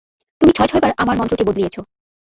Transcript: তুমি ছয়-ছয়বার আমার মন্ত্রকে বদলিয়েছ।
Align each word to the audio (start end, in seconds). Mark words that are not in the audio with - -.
তুমি 0.41 0.51
ছয়-ছয়বার 0.53 0.91
আমার 0.97 1.15
মন্ত্রকে 1.17 1.47
বদলিয়েছ। 1.47 1.75